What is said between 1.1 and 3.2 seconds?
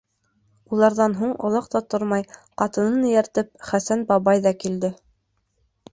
һуң, оҙаҡ та тормай, ҡатынын